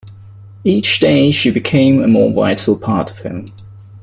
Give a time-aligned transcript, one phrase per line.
[0.63, 3.45] Each day she became a more vital part of him.